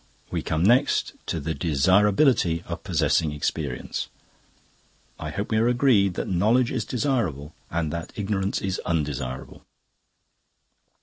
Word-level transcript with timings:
"We 0.31 0.41
come 0.41 0.63
next 0.63 1.13
to 1.27 1.39
the 1.39 1.53
desirability 1.53 2.63
of 2.65 2.83
possessing 2.83 3.31
experience. 3.33 4.07
I 5.19 5.29
hope 5.29 5.51
we 5.51 5.59
are 5.59 5.67
agreed 5.67 6.15
that 6.15 6.27
knowledge 6.27 6.71
is 6.71 6.85
desirable 6.85 7.53
and 7.69 7.93
that 7.93 8.11
ignorance 8.15 8.61
is 8.61 8.79
undesirable." 8.79 9.63